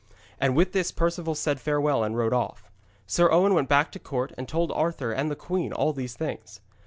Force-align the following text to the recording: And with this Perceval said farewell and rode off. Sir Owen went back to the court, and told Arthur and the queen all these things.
And 0.39 0.55
with 0.55 0.71
this 0.71 0.91
Perceval 0.91 1.35
said 1.35 1.59
farewell 1.59 2.03
and 2.03 2.17
rode 2.17 2.33
off. 2.33 2.71
Sir 3.05 3.31
Owen 3.31 3.53
went 3.53 3.69
back 3.69 3.91
to 3.91 3.99
the 3.99 4.03
court, 4.03 4.33
and 4.35 4.49
told 4.49 4.71
Arthur 4.71 5.11
and 5.11 5.29
the 5.29 5.35
queen 5.35 5.71
all 5.71 5.93
these 5.93 6.15
things. 6.15 6.59